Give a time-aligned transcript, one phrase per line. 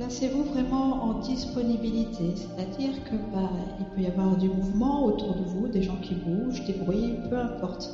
[0.00, 5.42] placez-vous vraiment en disponibilité, c'est-à-dire que bah, il peut y avoir du mouvement autour de
[5.42, 7.90] vous, des gens qui bougent, des bruits, peu importe.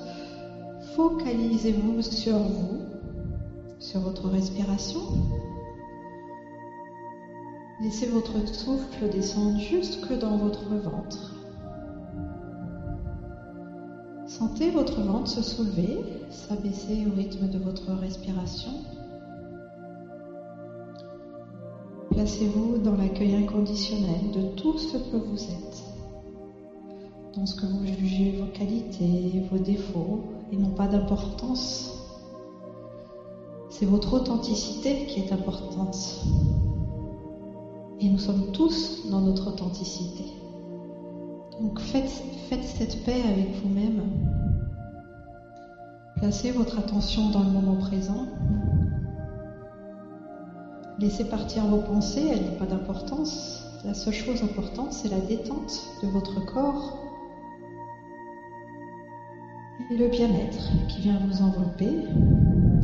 [0.94, 2.78] Focalisez-vous sur vous,
[3.80, 5.00] sur votre respiration.
[7.80, 11.34] Laissez votre souffle descendre jusque dans votre ventre.
[14.28, 15.98] Sentez votre ventre se soulever,
[16.30, 18.70] s'abaisser au rythme de votre respiration.
[22.16, 25.84] Placez-vous dans l'accueil inconditionnel de tout ce que vous êtes,
[27.34, 31.92] dans ce que vous jugez vos qualités, vos défauts, et n'ont pas d'importance.
[33.68, 36.24] C'est votre authenticité qui est importante.
[38.00, 40.24] Et nous sommes tous dans notre authenticité.
[41.60, 44.02] Donc faites, faites cette paix avec vous-même.
[46.16, 48.26] Placez votre attention dans le moment présent.
[50.98, 53.66] Laissez partir vos pensées, elles n'ont pas d'importance.
[53.84, 56.96] La seule chose importante, c'est la détente de votre corps
[59.90, 61.90] et le bien-être qui vient vous envelopper,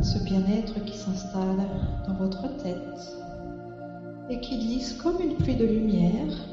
[0.03, 1.67] ce bien-être qui s'installe
[2.07, 2.77] dans votre tête
[4.29, 6.51] et qui glisse comme une pluie de lumière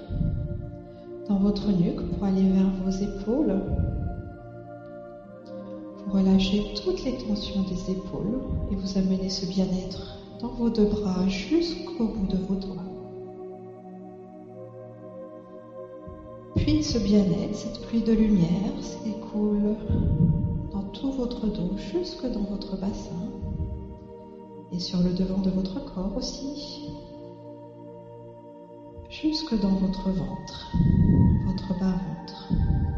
[1.28, 3.62] dans votre nuque pour aller vers vos épaules.
[6.06, 8.40] Vous relâchez toutes les tensions des épaules
[8.72, 12.84] et vous amenez ce bien-être dans vos deux bras jusqu'au bout de vos doigts.
[16.56, 19.76] Puis ce bien-être, cette pluie de lumière s'écoule
[20.72, 23.32] dans tout votre dos jusque dans votre bassin
[24.72, 26.94] et sur le devant de votre corps aussi,
[29.10, 30.72] jusque dans votre ventre,
[31.48, 32.54] votre bas-ventre.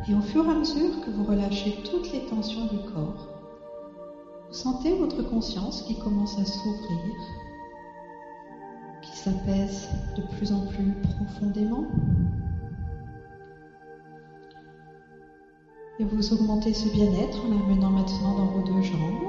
[0.09, 3.40] Et au fur et à mesure que vous relâchez toutes les tensions du corps,
[4.51, 7.15] sentez votre conscience qui commence à s'ouvrir,
[9.01, 11.85] qui s'apaise de plus en plus profondément.
[15.99, 19.23] Et vous augmentez ce bien-être en l'amenant maintenant dans vos deux jambes.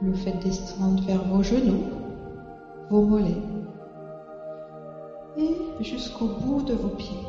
[0.00, 1.84] Vous le faites descendre vers vos genoux,
[2.90, 3.42] vos mollets
[5.36, 7.26] et jusqu'au bout de vos pieds.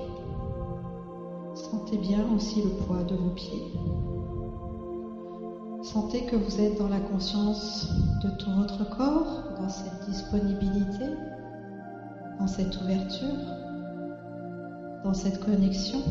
[1.56, 3.72] Sentez bien aussi le poids de vos pieds.
[5.86, 11.06] Sentez que vous êtes dans la conscience de tout votre corps, dans cette disponibilité,
[12.40, 13.38] dans cette ouverture,
[15.04, 16.02] dans cette connexion.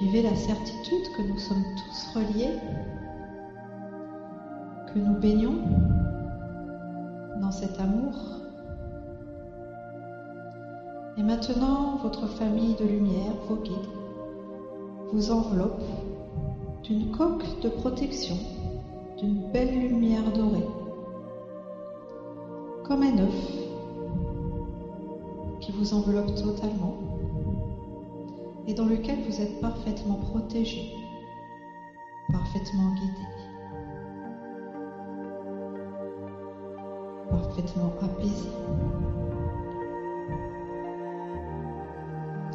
[0.00, 2.56] Vivez la certitude que nous sommes tous reliés,
[4.94, 5.58] que nous baignons
[7.42, 8.14] dans cet amour.
[11.18, 13.76] Et maintenant, votre famille de lumière, vos guides,
[15.12, 15.82] vous enveloppe
[16.82, 18.38] d'une coque de protection,
[19.18, 20.66] d'une belle lumière dorée,
[22.84, 23.58] comme un œuf
[25.60, 26.94] qui vous enveloppe totalement
[28.66, 30.82] et dans lequel vous êtes parfaitement protégé,
[32.32, 33.26] parfaitement guidé,
[37.30, 38.48] parfaitement apaisé.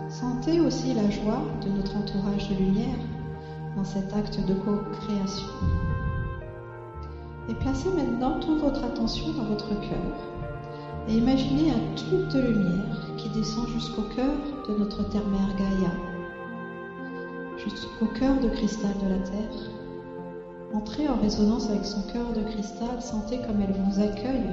[0.07, 2.99] Sentez aussi la joie de notre entourage de lumière
[3.75, 5.47] dans cet acte de co-création.
[7.49, 10.33] Et placez maintenant toute votre attention dans votre cœur
[11.07, 14.33] et imaginez un tube de lumière qui descend jusqu'au cœur
[14.69, 15.91] de notre terre-mère Gaïa,
[17.57, 19.69] jusqu'au cœur de cristal de la Terre.
[20.73, 24.49] Entrez en résonance avec son cœur de cristal, sentez comme elle vous accueille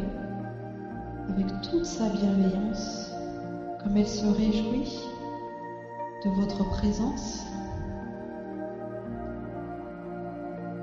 [1.28, 3.12] avec toute sa bienveillance,
[3.82, 4.98] comme elle se réjouit
[6.25, 7.44] de votre présence.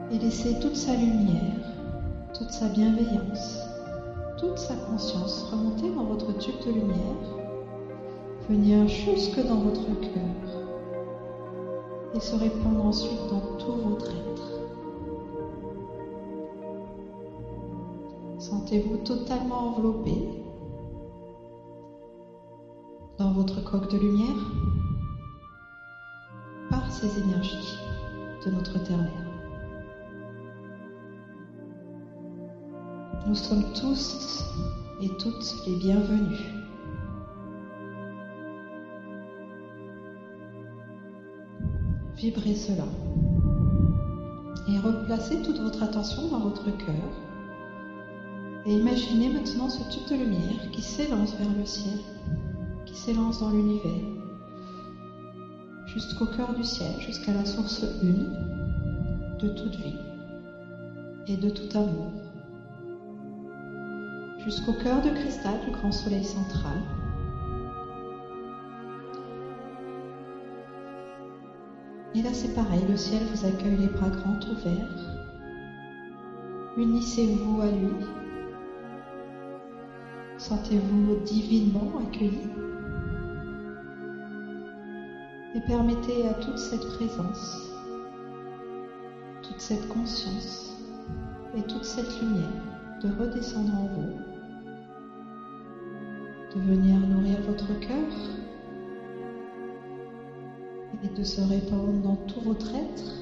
[0.09, 1.59] Et laissez toute sa lumière,
[2.33, 3.67] toute sa bienveillance,
[4.37, 7.35] toute sa conscience remonter dans votre tube de lumière,
[8.47, 10.63] venir jusque dans votre cœur
[12.13, 14.61] et se répandre ensuite dans tout votre être.
[18.39, 20.23] Sentez-vous totalement enveloppé
[23.17, 24.51] dans votre coque de lumière
[26.69, 27.77] par ces énergies
[28.45, 29.26] de notre terre-mère.
[33.27, 34.45] Nous sommes tous
[35.01, 36.39] et toutes les bienvenus.
[42.15, 42.85] Vibrez cela
[44.69, 47.11] et replacez toute votre attention dans votre cœur
[48.65, 51.99] et imaginez maintenant ce tube de lumière qui s'élance vers le ciel,
[52.85, 54.05] qui s'élance dans l'univers,
[55.87, 58.31] jusqu'au cœur du ciel, jusqu'à la source une
[59.41, 59.99] de toute vie
[61.27, 62.26] et de tout amour
[64.47, 66.77] jusqu'au cœur de cristal du grand soleil central.
[72.15, 75.21] Et là c'est pareil, le ciel vous accueille les bras grands ouverts.
[76.77, 78.05] Unissez-vous à lui.
[80.37, 82.47] Sentez-vous divinement accueilli.
[85.55, 87.73] Et permettez à toute cette présence,
[89.41, 90.77] toute cette conscience
[91.57, 92.63] et toute cette lumière
[93.01, 94.26] de redescendre en vous,
[96.59, 98.13] venir nourrir votre cœur
[101.03, 103.13] et de se répandre dans tout votre être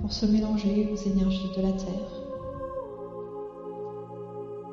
[0.00, 2.22] pour se mélanger aux énergies de la Terre.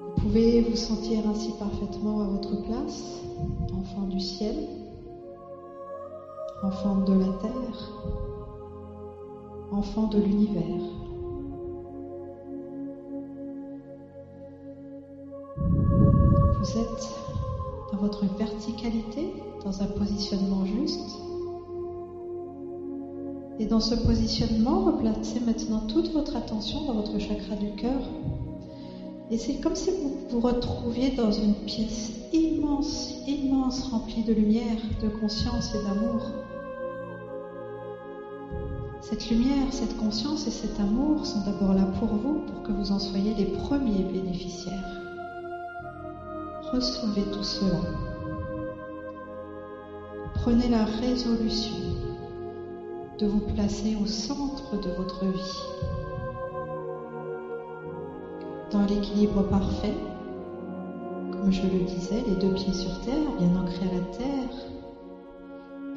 [0.06, 3.22] Vous pouvez vous sentir ainsi parfaitement à votre place,
[3.74, 4.56] enfant du ciel,
[6.64, 7.92] enfant de la Terre,
[9.72, 11.07] enfant de l'univers.
[16.68, 17.10] Vous êtes
[17.94, 19.32] dans votre verticalité,
[19.64, 21.22] dans un positionnement juste.
[23.58, 28.02] Et dans ce positionnement, replacez maintenant toute votre attention dans votre chakra du cœur.
[29.32, 34.90] Et c'est comme si vous vous retrouviez dans une pièce immense, immense, remplie de lumière,
[35.02, 36.22] de conscience et d'amour.
[39.00, 42.92] Cette lumière, cette conscience et cet amour sont d'abord là pour vous, pour que vous
[42.92, 45.07] en soyez les premiers bénéficiaires.
[46.72, 47.80] Recevez tout cela.
[50.34, 51.78] Prenez la résolution
[53.20, 55.62] de vous placer au centre de votre vie,
[58.72, 59.96] dans l'équilibre parfait,
[61.32, 64.50] comme je le disais, les deux pieds sur terre, bien ancrés à la terre.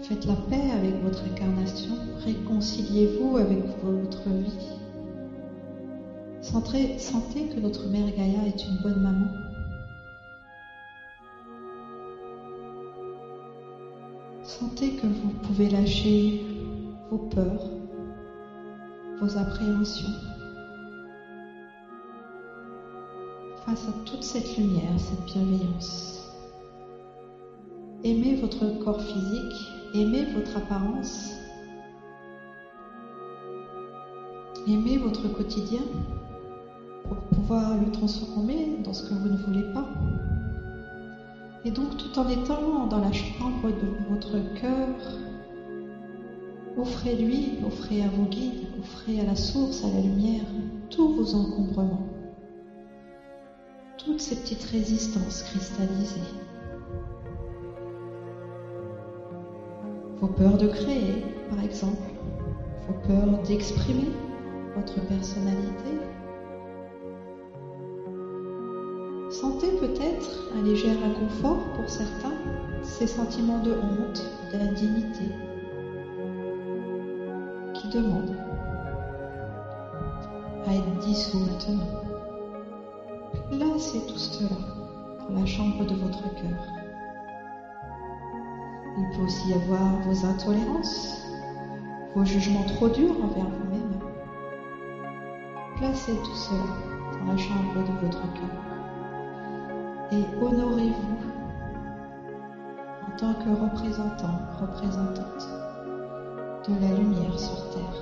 [0.03, 4.69] Faites la paix avec votre incarnation, réconciliez-vous avec votre vie.
[6.43, 9.50] Sentez, sentez que notre mère Gaïa est une bonne maman.
[14.61, 16.45] Sentez que vous pouvez lâcher
[17.11, 17.71] vos peurs,
[19.19, 20.13] vos appréhensions.
[23.65, 26.31] Face à toute cette lumière, cette bienveillance.
[28.05, 31.33] Aimez votre corps physique, aimez votre apparence,
[34.69, 35.85] aimez votre quotidien
[37.09, 39.89] pour pouvoir le transformer dans ce que vous ne voulez pas.
[41.65, 44.89] Et donc tout en étant dans la chambre de votre cœur,
[46.77, 50.47] Offrez-lui, offrez à vos guides, offrez à la source, à la lumière,
[50.89, 52.07] tous vos encombrements,
[53.99, 56.21] toutes ces petites résistances cristallisées,
[60.21, 61.17] vos peurs de créer,
[61.51, 62.15] par exemple,
[62.87, 64.09] vos peurs d'exprimer
[64.77, 65.91] votre personnalité.
[70.55, 72.35] Un léger inconfort pour certains,
[72.83, 75.31] ces sentiments de honte, d'indignité,
[77.91, 78.31] demande
[80.67, 81.87] à être dissous maintenant.
[83.51, 84.57] Placez tout cela
[85.29, 86.67] dans la chambre de votre cœur.
[88.97, 91.21] Il peut aussi y avoir vos intolérances,
[92.15, 93.99] vos jugements trop durs envers vous-même.
[95.77, 96.67] Placez tout cela
[97.19, 98.70] dans la chambre de votre cœur
[100.13, 101.19] et honorez-vous
[103.07, 105.49] en tant que représentant, représentante
[106.69, 107.97] de la lumière sur Terre.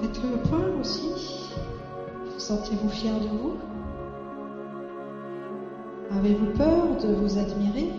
[0.00, 1.52] Faites le point aussi.
[2.24, 3.52] Vous sentez-vous fier de vous?
[6.16, 7.92] Avez-vous peur de vous admirer?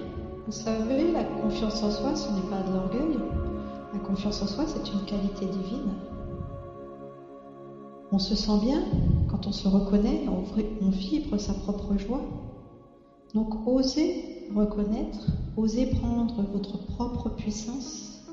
[0.45, 3.19] Vous savez, la confiance en soi, ce n'est pas de l'orgueil.
[3.93, 5.93] La confiance en soi, c'est une qualité divine.
[8.13, 8.83] On se sent bien
[9.29, 12.21] quand on se reconnaît, on vibre sa propre joie.
[13.33, 18.25] Donc osez reconnaître, osez prendre votre propre puissance.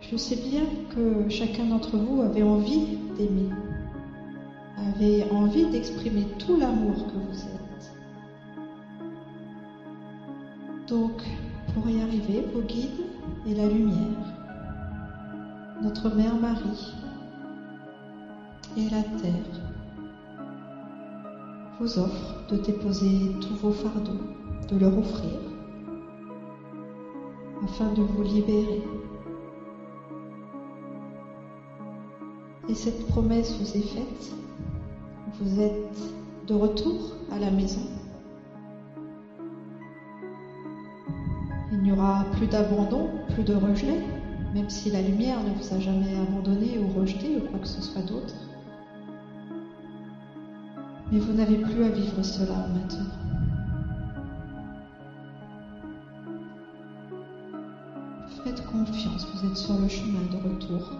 [0.00, 3.48] Je sais bien que chacun d'entre vous avait envie d'aimer,
[4.76, 7.96] avait envie d'exprimer tout l'amour que vous êtes.
[10.86, 11.22] Donc,
[11.72, 13.06] pour y arriver, vos guides
[13.46, 14.31] et la lumière,
[15.82, 16.94] notre Mère Marie
[18.76, 19.32] et la Terre
[21.80, 24.20] vous offre de déposer tous vos fardeaux,
[24.70, 25.40] de leur offrir,
[27.64, 28.84] afin de vous libérer.
[32.68, 34.32] Et cette promesse vous est faite.
[35.40, 35.98] Vous êtes
[36.46, 37.82] de retour à la maison.
[41.72, 43.98] Il n'y aura plus d'abandon, plus de rejet,
[44.54, 47.80] même si la lumière ne vous a jamais abandonné ou rejeté ou quoi que ce
[47.80, 48.34] soit d'autre.
[51.10, 53.10] Mais vous n'avez plus à vivre cela maintenant.
[58.44, 60.90] Faites confiance, vous êtes sur le chemin de retour.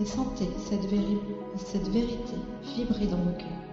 [0.00, 2.34] Et sentez cette, vérité
[2.76, 3.67] vibrer dans vos cœurs.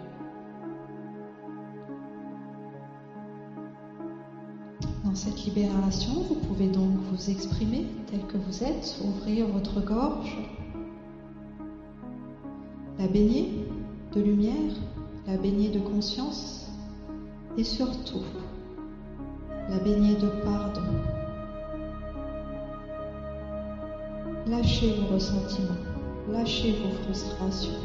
[5.16, 10.38] Dans cette libération, vous pouvez donc vous exprimer tel que vous êtes, ouvrir votre gorge,
[13.00, 13.66] la baigner
[14.14, 14.74] de lumière,
[15.26, 16.70] la baigner de conscience
[17.58, 18.26] et surtout
[19.70, 20.82] la baigner de pardon.
[24.48, 25.86] Lâchez vos ressentiments,
[26.30, 27.80] lâchez vos frustrations,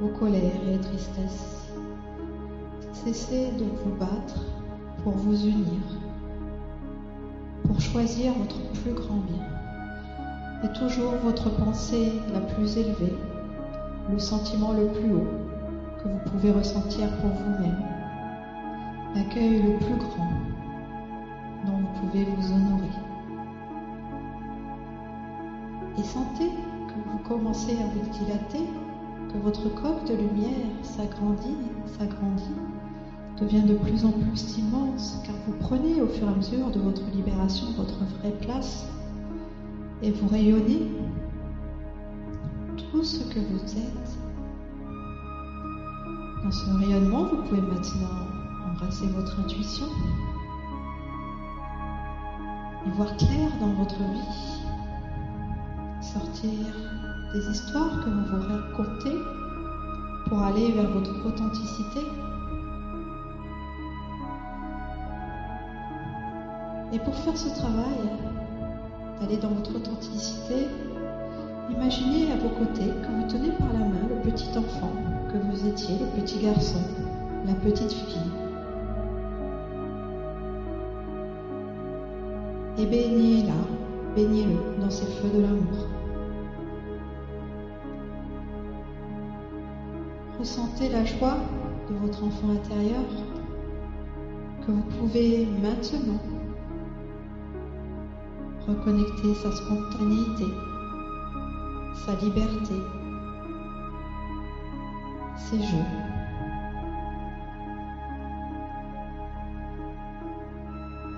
[0.00, 1.68] vos colères et tristesses.
[2.94, 4.40] Cessez de vous battre
[5.04, 5.82] pour vous unir,
[7.72, 9.42] pour choisir votre plus grand bien.
[10.62, 13.14] Et toujours votre pensée la plus élevée,
[14.10, 15.28] le sentiment le plus haut
[16.02, 17.82] que vous pouvez ressentir pour vous-même,
[19.14, 20.28] l'accueil le plus grand
[21.64, 22.90] dont vous pouvez vous honorer.
[25.98, 28.68] Et sentez que vous commencez à vous dilater,
[29.32, 32.54] que votre coque de lumière s'agrandit, s'agrandit,
[33.40, 36.80] devient de plus en plus immense, car vous prenez au fur et à mesure de
[36.80, 38.86] votre libération votre vraie place
[40.02, 40.90] et vous rayonnez
[42.76, 44.18] tout ce que vous êtes
[46.44, 48.26] dans ce rayonnement, vous pouvez maintenant
[48.68, 49.86] embrasser votre intuition
[52.84, 54.62] et voir clair dans votre vie,
[56.00, 56.50] sortir
[57.32, 59.16] des histoires que vous vous racontez
[60.26, 62.00] pour aller vers votre authenticité.
[66.92, 67.96] Et pour faire ce travail,
[69.18, 70.68] d'aller dans votre authenticité,
[71.70, 74.92] imaginez à vos côtés que vous tenez par la main le petit enfant
[75.32, 76.80] que vous étiez le petit garçon,
[77.46, 78.20] la petite fille.
[82.76, 83.54] Et baignez-la,
[84.14, 85.86] baignez-le dans ces feux de l'amour.
[90.38, 91.36] Ressentez la joie
[91.88, 93.04] de votre enfant intérieur
[94.66, 96.31] que vous pouvez maintenant
[98.66, 100.46] reconnecter sa spontanéité,
[101.94, 102.74] sa liberté,
[105.60, 105.84] jeux.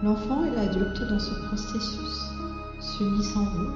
[0.03, 2.31] L'enfant et l'adulte dans ce processus
[2.81, 3.71] s'unissent en vous.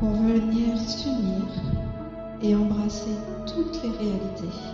[0.00, 1.44] Pour venir s'unir
[2.42, 4.73] et embrasser toutes les réalités.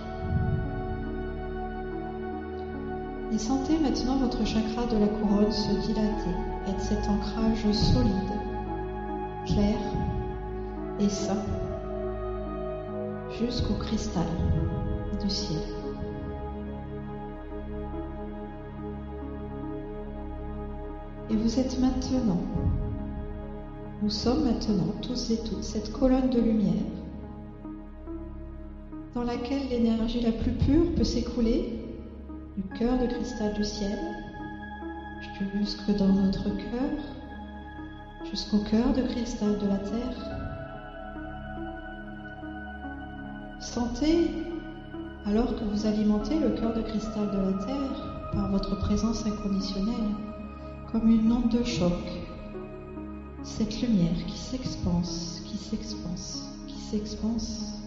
[3.33, 6.35] Et sentez maintenant votre chakra de la couronne se dilater,
[6.67, 8.13] être cet ancrage solide
[9.47, 9.79] clair
[10.99, 11.43] et sain
[13.39, 14.27] jusqu'au cristal
[15.23, 15.61] du ciel.
[21.31, 22.41] Et vous êtes maintenant,
[24.03, 26.75] nous sommes maintenant tous et toutes cette colonne de lumière
[29.15, 31.90] dans laquelle l'énergie la plus pure peut s'écouler
[32.79, 33.99] cœur de cristal du ciel
[35.55, 36.91] jusque dans notre cœur
[38.31, 40.41] jusqu'au cœur de cristal de la Terre.
[43.59, 44.31] Sentez,
[45.27, 50.15] alors que vous alimentez le cœur de cristal de la Terre par votre présence inconditionnelle,
[50.93, 51.93] comme une onde de choc,
[53.43, 57.80] cette lumière qui s'expanse, qui s'expanse, qui s'expanse,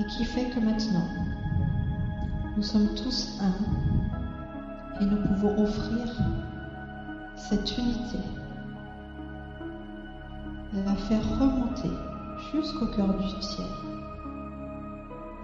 [0.00, 1.08] et qui fait que maintenant,
[2.56, 3.54] nous sommes tous un
[5.00, 6.06] et nous pouvons offrir
[7.34, 8.18] cette unité,
[10.72, 11.90] la faire remonter
[12.52, 13.66] jusqu'au cœur du ciel.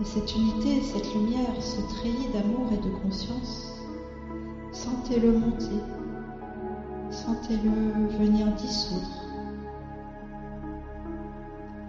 [0.00, 3.78] Et cette unité, cette lumière, ce treillis d'amour et de conscience,
[4.72, 5.80] sentez-le monter,
[7.10, 9.22] sentez-le venir dissoudre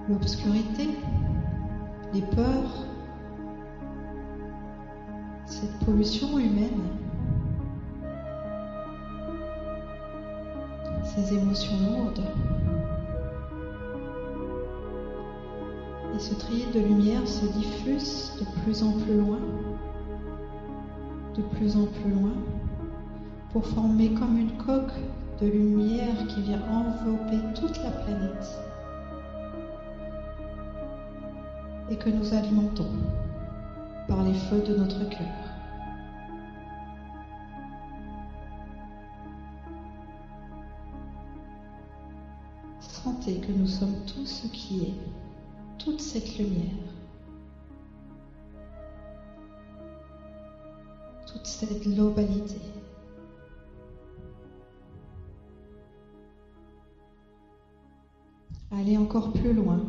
[0.09, 0.89] l'obscurité,
[2.13, 2.85] les peurs,
[5.45, 6.81] cette pollution humaine
[11.15, 12.23] ces émotions lourdes.
[16.15, 19.39] Et ce trier de lumière se diffuse de plus en plus loin,
[21.35, 22.33] de plus en plus loin,
[23.51, 24.93] pour former comme une coque
[25.41, 28.72] de lumière qui vient envelopper toute la planète.
[31.93, 32.89] Et que nous alimentons
[34.07, 35.27] par les feux de notre cœur.
[42.79, 44.95] Sentez que nous sommes tout ce qui est,
[45.77, 46.73] toute cette lumière,
[51.27, 52.61] toute cette globalité.
[58.71, 59.85] Allez encore plus loin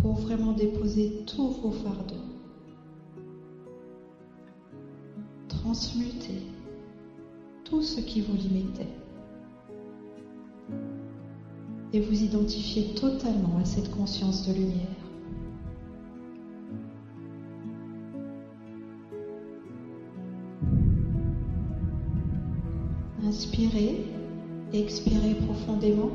[0.00, 2.14] pour vraiment déposer tous vos fardeaux.
[5.48, 6.42] Transmuter
[7.64, 8.88] tout ce qui vous limitait.
[11.92, 15.00] Et vous identifier totalement à cette conscience de lumière.
[23.24, 24.04] Inspirez,
[24.72, 26.10] expirez profondément.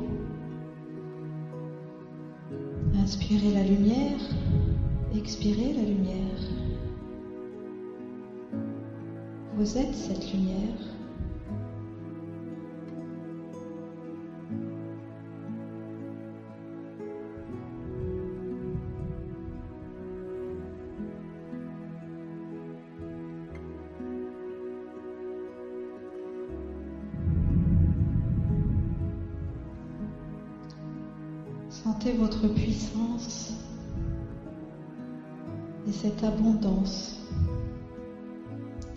[3.06, 4.18] Inspirez la lumière,
[5.16, 6.40] expirez la lumière.
[9.54, 10.95] Vous êtes cette lumière.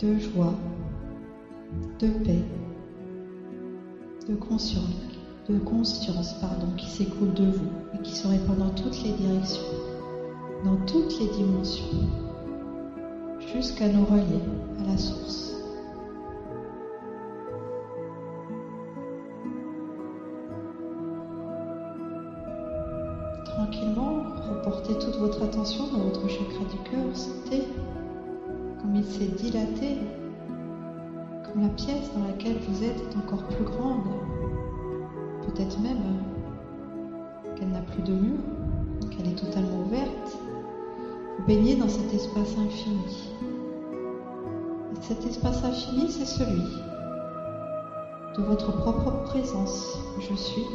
[0.02, 0.54] De joie,
[1.98, 2.42] de paix,
[4.28, 4.84] de conscience,
[5.46, 9.62] de conscience pardon, qui s'écoule de vous et qui se répand dans toutes les directions,
[10.64, 11.84] dans toutes les dimensions,
[13.52, 14.40] jusqu'à nous relier
[14.80, 15.54] à la source.
[23.44, 27.14] Tranquillement, reportez toute votre attention dans votre chakra du cœur.
[27.14, 27.64] Sentez
[29.00, 29.96] il s'est dilaté,
[31.44, 34.04] comme la pièce dans laquelle vous êtes est encore plus grande.
[35.46, 36.02] Peut-être même
[37.56, 38.38] qu'elle n'a plus de mur,
[39.10, 40.38] qu'elle est totalement ouverte.
[41.38, 43.32] Vous baignez dans cet espace infini.
[44.92, 46.68] Et cet espace infini, c'est celui
[48.36, 49.98] de votre propre présence.
[50.18, 50.66] Je suis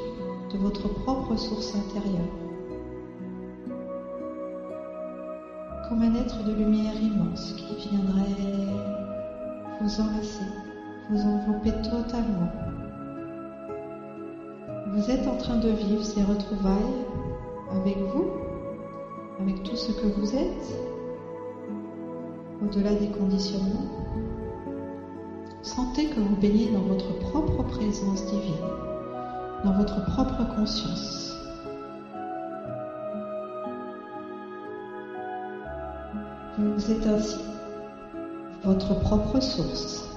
[0.51, 2.44] de votre propre source intérieure.
[5.87, 8.25] Comme un être de lumière immense qui viendrait
[9.81, 10.45] vous enlacer,
[11.09, 12.49] vous envelopper totalement.
[14.87, 17.05] Vous êtes en train de vivre ces retrouvailles
[17.71, 18.25] avec vous,
[19.39, 20.79] avec tout ce que vous êtes,
[22.63, 23.89] au-delà des conditionnements.
[25.61, 28.55] Sentez que vous baignez dans votre propre présence divine,
[29.63, 31.34] dans votre propre conscience.
[36.57, 37.37] Vous êtes ainsi
[38.63, 40.09] votre propre source.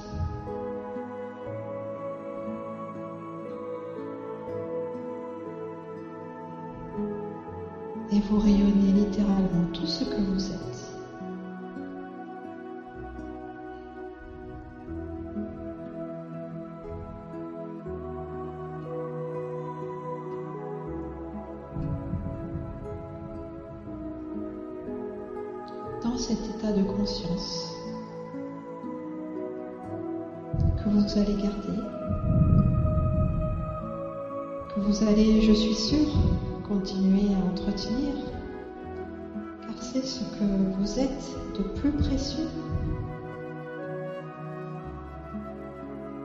[8.12, 10.87] Et vous rayonnez littéralement tout ce que vous êtes.
[30.76, 31.78] Que vous allez garder,
[34.74, 36.12] que vous allez, je suis sûre,
[36.66, 38.14] continuer à entretenir,
[39.62, 40.44] car c'est ce que
[40.78, 42.48] vous êtes de plus précieux.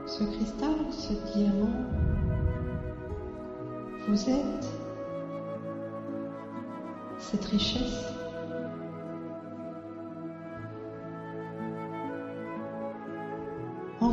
[0.06, 1.72] Ce cristal, ce diamant,
[4.06, 4.68] vous êtes
[7.18, 8.23] cette richesse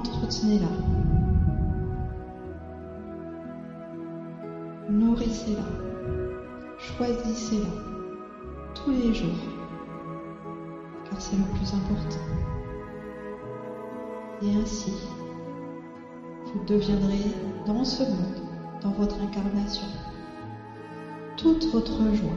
[0.01, 0.67] entretenez-la.
[4.89, 5.63] Nourrissez-la.
[6.77, 7.69] Choisissez-la
[8.73, 9.29] tous les jours,
[11.09, 12.25] car c'est le plus important.
[14.41, 14.93] Et ainsi,
[16.45, 17.35] vous deviendrez
[17.67, 18.41] dans ce monde,
[18.81, 19.87] dans votre incarnation,
[21.37, 22.29] toute votre joie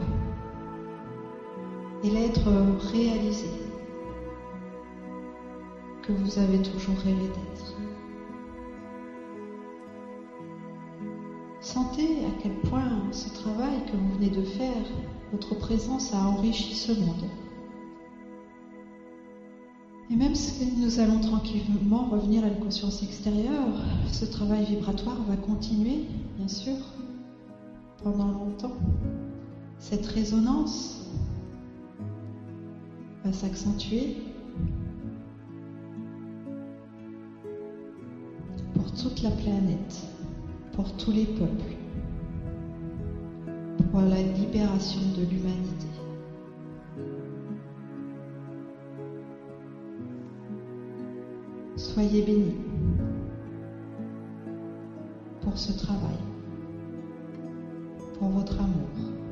[2.02, 2.50] et l'être
[2.92, 3.63] réalisé
[6.06, 7.76] que vous avez toujours rêvé d'être.
[11.60, 14.84] Sentez à quel point ce travail que vous venez de faire,
[15.32, 17.24] votre présence a enrichi ce monde.
[20.10, 23.80] Et même si nous allons tranquillement revenir à une conscience extérieure,
[24.12, 26.04] ce travail vibratoire va continuer,
[26.36, 26.76] bien sûr,
[28.02, 28.76] pendant longtemps.
[29.78, 31.08] Cette résonance
[33.24, 34.33] va s'accentuer
[39.04, 40.02] toute la planète,
[40.72, 41.76] pour tous les peuples,
[43.90, 45.88] pour la libération de l'humanité.
[51.76, 52.56] Soyez bénis
[55.42, 56.16] pour ce travail,
[58.18, 59.23] pour votre amour.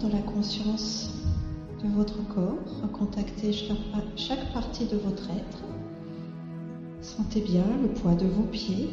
[0.00, 1.10] Dans la conscience
[1.84, 5.58] de votre corps, recontactez chaque partie de votre être.
[7.02, 8.88] Sentez bien le poids de vos pieds.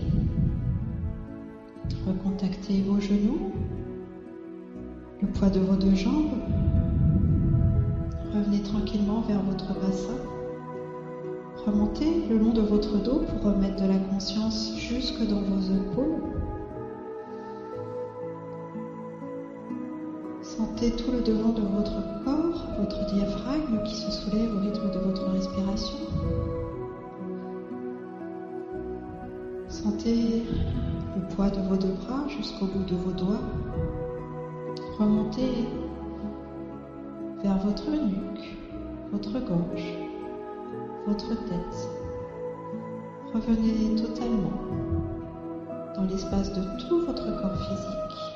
[2.06, 3.54] Recontactez vos genoux,
[5.22, 6.36] le poids de vos deux jambes.
[8.36, 10.18] Revenez tranquillement vers votre bassin.
[11.66, 16.37] Remontez le long de votre dos pour remettre de la conscience jusque dans vos épaules.
[20.58, 24.98] Sentez tout le devant de votre corps, votre diaphragme qui se soulève au rythme de
[24.98, 26.00] votre respiration.
[29.68, 30.42] Sentez
[31.16, 33.44] le poids de vos deux bras jusqu'au bout de vos doigts.
[34.98, 35.68] Remontez
[37.44, 38.58] vers votre nuque,
[39.12, 39.96] votre gorge,
[41.06, 41.90] votre tête.
[43.32, 44.60] Revenez totalement
[45.96, 48.27] dans l'espace de tout votre corps physique.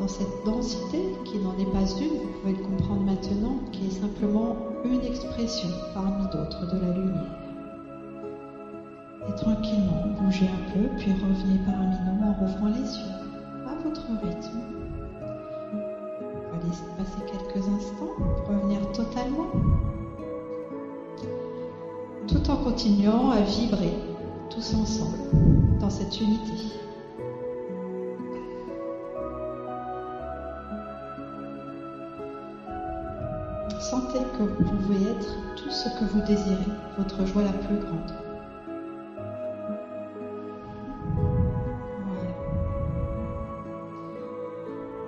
[0.00, 4.00] Dans cette densité qui n'en est pas une, vous pouvez le comprendre maintenant, qui est
[4.00, 7.36] simplement une expression parmi d'autres de la lumière.
[9.28, 13.12] Et tranquillement, bougez un peu, puis revenez parmi nous en rouvrant les yeux,
[13.68, 14.60] à votre rythme.
[16.54, 18.14] On passer quelques instants,
[18.48, 19.48] revenir totalement,
[22.26, 23.92] tout en continuant à vibrer
[24.48, 25.18] tous ensemble
[25.78, 26.89] dans cette unité.
[33.90, 38.14] Sentez que vous pouvez être tout ce que vous désirez, votre joie la plus grande.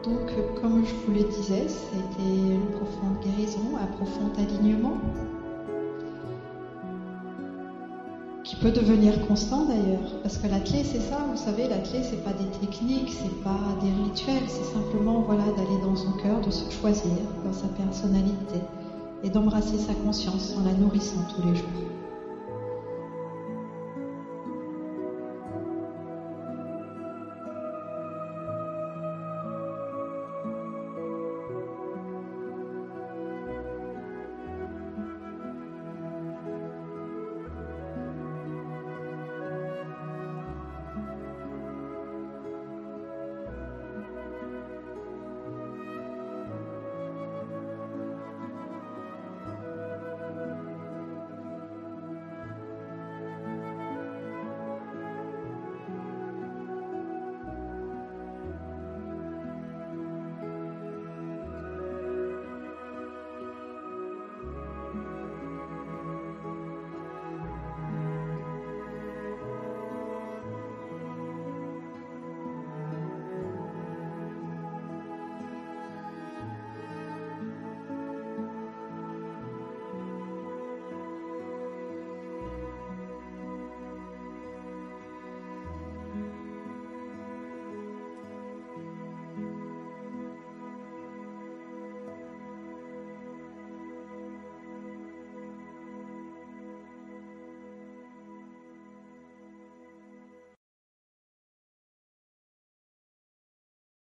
[0.03, 4.97] Donc, comme je vous le disais, c'était une profonde guérison, un profond alignement
[8.63, 10.23] peut devenir constant d'ailleurs.
[10.23, 13.43] Parce que la clé, c'est ça, vous savez, la clé, c'est pas des techniques, c'est
[13.43, 17.13] pas des rituels, c'est simplement voilà, d'aller dans son cœur, de se choisir
[17.45, 18.61] dans sa personnalité
[19.25, 22.02] et d'embrasser sa conscience en la nourrissant tous les jours.